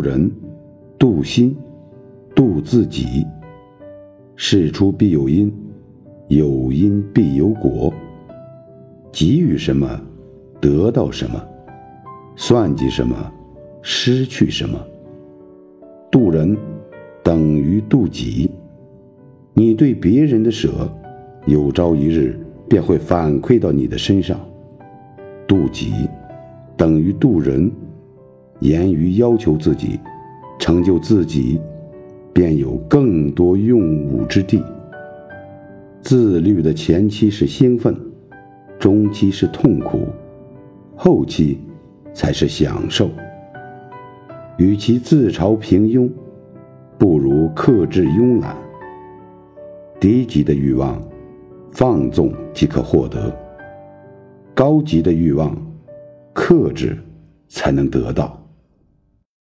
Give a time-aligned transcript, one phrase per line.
[0.00, 0.30] 人，
[0.98, 1.56] 度心，
[2.34, 3.26] 度自己。
[4.36, 5.52] 事出必有因，
[6.28, 7.92] 有因必有果。
[9.12, 10.00] 给予什么，
[10.60, 11.38] 得到什么；
[12.36, 13.14] 算计什么，
[13.82, 14.78] 失去什么。
[16.10, 16.56] 度人
[17.22, 18.50] 等于度己。
[19.52, 20.90] 你对别人的舍，
[21.46, 22.38] 有朝一日
[22.68, 24.40] 便会反馈到你的身上。
[25.46, 25.92] 度己
[26.76, 27.70] 等于度人。
[28.60, 29.98] 严于要求自己，
[30.58, 31.60] 成就自己，
[32.32, 34.62] 便有更多用武之地。
[36.02, 37.94] 自律的前期是兴奋，
[38.78, 40.06] 中期是痛苦，
[40.96, 41.58] 后期
[42.14, 43.10] 才是享受。
[44.56, 46.08] 与其自嘲平庸，
[46.98, 48.56] 不如克制慵懒。
[49.98, 50.98] 低级的欲望，
[51.72, 53.30] 放纵即可获得；
[54.54, 55.54] 高级的欲望，
[56.32, 56.96] 克制
[57.48, 58.39] 才能得到。